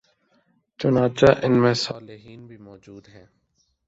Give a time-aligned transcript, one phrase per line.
[0.79, 3.25] چنانچہ ان میں صالحین بھی موجود ہیں